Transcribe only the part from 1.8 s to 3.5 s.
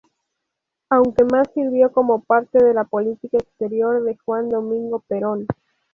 como parte de la política